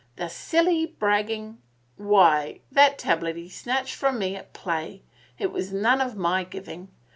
"The 0.15 0.29
silly, 0.29 0.87
bragging— 0.87 1.59
why, 1.95 2.61
that 2.71 2.97
tablet 2.97 3.35
he 3.35 3.47
snatched 3.49 3.93
from 3.93 4.17
me 4.17 4.35
at 4.35 4.51
play! 4.51 5.03
It 5.37 5.51
was 5.51 5.71
none 5.71 6.01
of 6.01 6.15
my 6.15 6.43
giving. 6.43 6.87